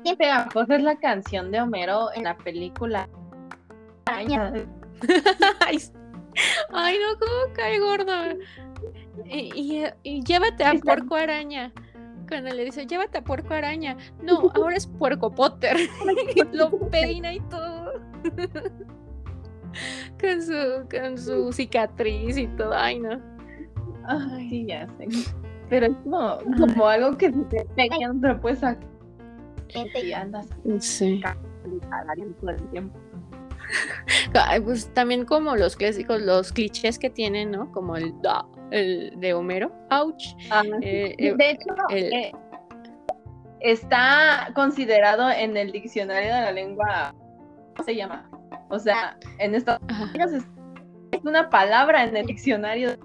[0.04, 3.10] qué pegajosa es la canción de Homero en la película.
[4.06, 4.52] Ay, no,
[7.20, 8.14] cómo cae gordo.
[9.26, 9.84] Y,
[10.24, 11.72] llévate a Puerco Araña.
[12.28, 13.98] Cuando le dice, llévate a Puerco Araña.
[14.22, 15.78] No, ahora es Puerco Potter.
[16.52, 17.94] Lo peina y todo.
[20.20, 22.74] con, su, con su cicatriz y todo.
[22.74, 23.22] Ay, no.
[24.06, 25.08] Ay, sí, ya sé
[25.70, 28.88] pero es como, como algo que se te pega y no te lo puedes sacar.
[30.02, 30.48] Y andas
[30.80, 31.22] sí.
[32.40, 32.98] todo el tiempo.
[34.64, 37.72] pues también como los clásicos, los clichés que tienen, ¿no?
[37.72, 38.14] Como el,
[38.72, 40.24] el de Homero, ouch.
[40.50, 42.32] Ah, eh, eh, de hecho, eh,
[43.60, 47.16] está considerado en el diccionario de la lengua,
[47.76, 48.30] ¿cómo se llama?
[48.70, 50.44] O sea, en Estados Unidos es,
[51.12, 52.98] es una palabra en el diccionario.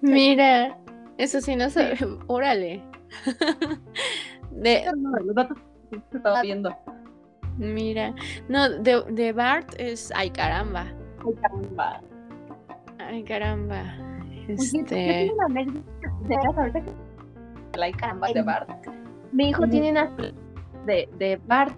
[0.00, 0.78] Mira,
[1.18, 1.96] eso sí, no sé.
[2.26, 2.82] Órale.
[4.50, 4.84] de...
[6.12, 6.74] estaba viendo.
[7.56, 8.14] Mira.
[8.48, 10.86] No, de, de Bart es ay caramba.
[11.24, 12.00] Ay caramba.
[12.98, 13.82] Ay caramba.
[14.48, 15.30] Este.
[17.80, 18.68] Ay caramba de Bart.
[19.32, 20.10] Mi hijo tiene una
[20.86, 21.76] de, de Bart.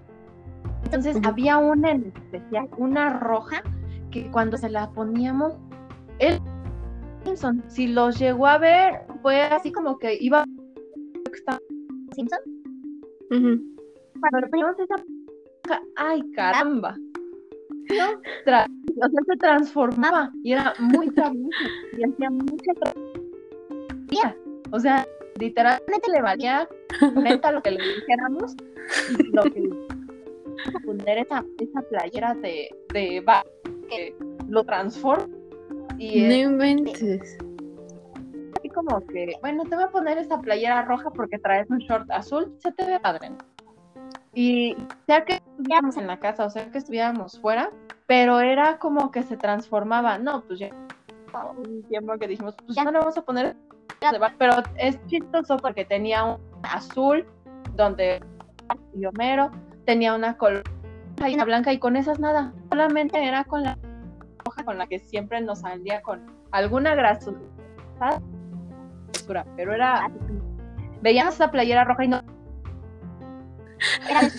[0.84, 3.62] Entonces había una en especial, una roja,
[4.10, 5.54] que cuando se la poníamos,
[6.20, 6.40] él
[7.26, 7.64] Simpson.
[7.66, 10.44] Si los llegó a ver, fue así como que iba
[12.14, 12.38] Simpson.
[13.28, 14.94] Cuando le poníamos esa
[15.96, 16.94] ay caramba.
[17.88, 18.12] ¿No?
[18.12, 18.66] o sea,
[19.26, 21.48] se transformaba y era muy travieso
[21.98, 22.72] y hacía mucha
[24.70, 25.04] O sea,
[25.40, 26.68] literalmente le valía
[27.42, 28.54] a lo que le dijéramos
[29.18, 29.70] y lo que
[30.84, 33.24] poner esa, esa playera de, de
[33.88, 34.14] que
[34.48, 35.26] lo transforma
[35.98, 37.38] y no inventes.
[38.76, 42.54] Como que, bueno, te voy a poner esta playera roja porque traes un short azul,
[42.58, 43.32] se te ve padre.
[44.34, 44.76] Y
[45.08, 47.70] ya que estuviéramos en la casa, o sea que estuviéramos fuera,
[48.06, 50.18] pero era como que se transformaba.
[50.18, 50.70] No, pues ya
[51.56, 53.56] un tiempo que dijimos, pues ya no le vamos a poner
[54.38, 57.26] pero es chistoso porque tenía un azul
[57.74, 58.22] donde
[58.94, 59.50] y Homero,
[59.86, 60.62] tenía una color
[61.26, 63.78] y una blanca y con esas nada, solamente era con la
[64.44, 66.94] roja con la que siempre nos salía con alguna
[69.26, 70.10] pero era
[71.02, 72.22] veíamos esa playera roja y no
[74.08, 74.30] era de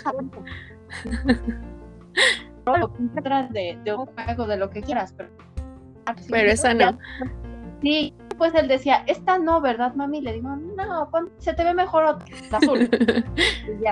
[3.52, 5.30] de, de un juego, de lo que quieras, pero,
[6.30, 6.98] pero esa no.
[7.82, 10.22] Sí, pues él decía, esta no, ¿verdad, mami?
[10.22, 12.20] Le digo, no, se te ve mejor
[12.52, 12.90] azul.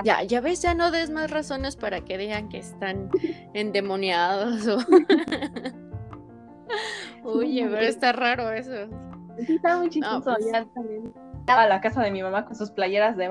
[0.04, 0.22] ya.
[0.22, 0.40] ya.
[0.40, 3.10] ves, ya no des más razones para que digan que están
[3.54, 4.66] endemoniados.
[4.66, 4.78] O...
[7.38, 8.88] Oye, pero está raro eso.
[9.44, 10.34] Sí, está muy chistoso.
[10.34, 11.12] Pues ya también.
[11.46, 13.30] A la casa de mi mamá con sus playeras de...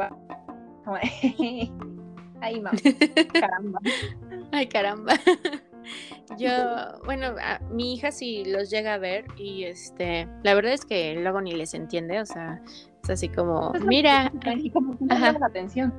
[2.42, 2.78] Ay, mamá.
[3.34, 3.80] Caramba.
[4.52, 5.14] Ay, caramba.
[6.38, 6.50] Yo,
[7.06, 7.36] bueno,
[7.72, 11.52] mi hija sí los llega a ver y este, la verdad es que luego ni
[11.52, 12.62] les entiende, o sea,
[13.04, 14.32] es así como, pues mira,
[15.08, 15.94] la atención.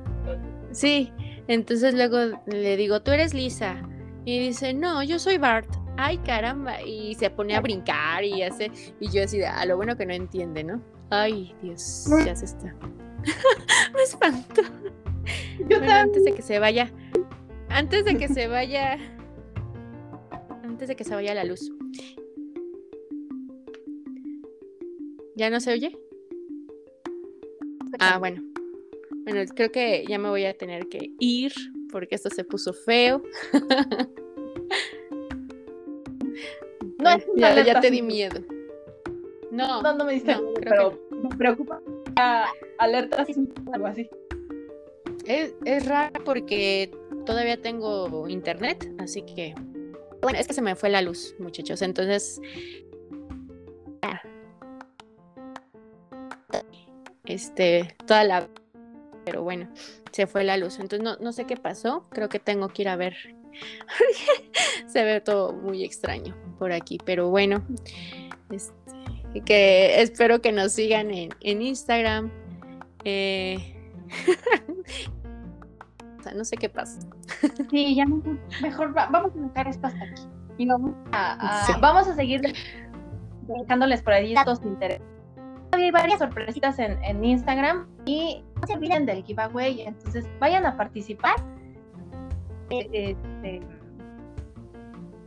[0.71, 1.13] Sí,
[1.47, 3.81] entonces luego le digo, tú eres Lisa
[4.25, 5.69] y dice, no, yo soy Bart.
[5.97, 9.97] Ay, caramba, y se pone a brincar y hace, y yo así, a lo bueno
[9.97, 10.81] que no entiende, ¿no?
[11.09, 12.75] Ay, Dios, ya se está.
[13.95, 14.61] Me espanto.
[15.89, 16.91] antes de que se vaya,
[17.69, 18.97] antes de que se vaya
[20.77, 21.71] antes de que se vaya la luz.
[25.35, 25.97] ¿Ya no se oye?
[27.99, 28.43] Ah, bueno.
[29.23, 31.51] Bueno, creo que ya me voy a tener que ir
[31.91, 33.23] porque esto se puso feo.
[36.99, 38.41] No es ya, ya te di miedo.
[39.51, 41.81] No, no, no me diste no, pero me preocupa.
[42.79, 43.25] Alerta
[43.73, 44.09] algo así.
[45.25, 46.91] Es, es raro porque
[47.25, 49.53] todavía tengo internet, así que
[50.21, 51.81] bueno, es que se me fue la luz, muchachos.
[51.81, 52.41] Entonces.
[57.25, 58.49] Este, toda la.
[59.25, 59.69] Pero bueno,
[60.11, 60.79] se fue la luz.
[60.79, 62.07] Entonces no, no sé qué pasó.
[62.09, 63.15] Creo que tengo que ir a ver.
[64.87, 66.97] se ve todo muy extraño por aquí.
[67.05, 67.63] Pero bueno.
[68.49, 68.73] Este,
[69.45, 72.31] que espero que nos sigan en, en Instagram.
[73.03, 73.75] Eh,
[76.35, 76.99] no sé qué pasa.
[77.69, 78.05] Sí, ya
[78.61, 80.23] mejor vamos a dejar esto hasta aquí.
[80.57, 82.41] Y vamos a, vamos a seguir
[83.47, 85.05] dejándoles por ahí estos intereses.
[85.71, 90.75] Hay varias sorpresitas en, en, Instagram y no se olviden del giveaway, entonces vayan a
[90.75, 91.35] participar.
[92.69, 93.61] Eh, este...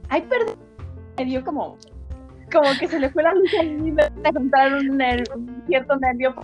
[0.08, 0.56] Ay, perdón,
[1.16, 1.76] me dio como,
[2.52, 6.34] como que se le fue la luz a mí, me contar un, un cierto nervio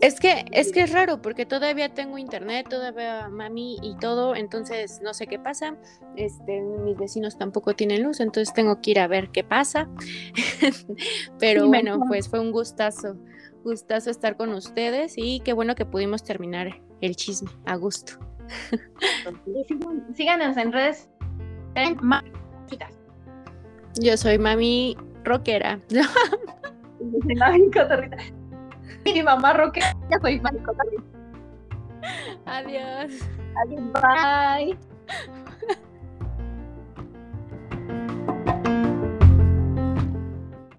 [0.00, 5.00] es que es que es raro porque todavía tengo internet, todavía mami y todo, entonces
[5.02, 5.76] no sé qué pasa.
[6.16, 9.88] Este, mis vecinos tampoco tienen luz, entonces tengo que ir a ver qué pasa.
[11.38, 13.16] Pero bueno, pues fue un gustazo,
[13.62, 18.14] gustazo estar con ustedes y qué bueno que pudimos terminar el chisme a gusto.
[20.14, 21.08] Síganos en redes.
[24.00, 25.78] Yo soy mami rockera.
[27.36, 28.16] Mami Cotorrita.
[29.04, 29.80] Mi mamá Roque,
[30.10, 30.60] ya soy Mami
[32.46, 33.12] Adiós.
[33.56, 34.78] Adiós, bye.